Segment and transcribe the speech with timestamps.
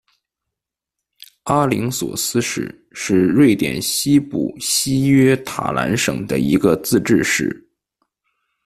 [1.43, 7.55] 阿灵索斯市是瑞典西部西约塔兰省的一个自治市。